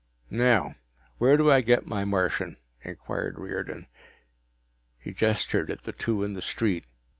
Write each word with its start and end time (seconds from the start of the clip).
"Now, 0.31 0.73
where 1.19 1.37
do 1.37 1.51
I 1.51 1.61
get 1.61 1.85
my 1.85 2.05
Martian?" 2.05 2.57
inquired 2.83 3.37
Riordan. 3.37 3.85
He 4.97 5.13
gestured 5.13 5.69
at 5.69 5.83
the 5.83 5.93
two 5.93 6.23
in 6.23 6.33
the 6.33 6.41
street. 6.41 6.87